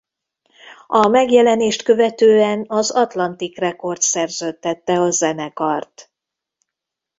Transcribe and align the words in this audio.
A 0.87 1.07
megjelenést 1.07 1.83
követően 1.83 2.65
az 2.67 2.91
Atlantic 2.91 3.57
Records 3.57 4.05
szerződtette 4.05 4.93
a 5.01 5.09
zenekart. 5.09 6.11